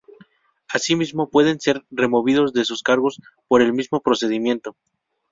[0.67, 4.75] Asimismo, pueden ser removidos de sus cargos por el mismo procedimiento.